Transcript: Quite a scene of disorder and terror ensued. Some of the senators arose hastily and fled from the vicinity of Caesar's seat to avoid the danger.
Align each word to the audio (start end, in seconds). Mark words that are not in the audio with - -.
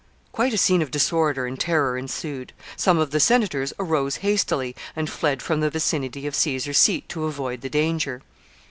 Quite 0.31 0.51
a 0.51 0.57
scene 0.57 0.81
of 0.81 0.89
disorder 0.89 1.45
and 1.45 1.59
terror 1.59 1.95
ensued. 1.95 2.53
Some 2.75 2.97
of 2.97 3.11
the 3.11 3.19
senators 3.19 3.71
arose 3.77 4.15
hastily 4.25 4.75
and 4.95 5.07
fled 5.07 5.43
from 5.43 5.59
the 5.59 5.69
vicinity 5.69 6.25
of 6.25 6.33
Caesar's 6.33 6.79
seat 6.79 7.07
to 7.09 7.25
avoid 7.25 7.61
the 7.61 7.69
danger. 7.69 8.23